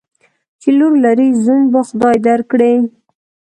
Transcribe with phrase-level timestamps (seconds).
[0.59, 2.73] چی لور لرې، زوم به خدای در کړي.